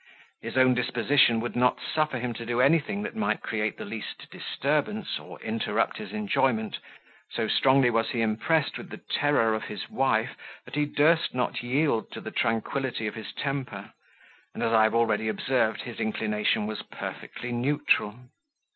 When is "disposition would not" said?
0.73-1.77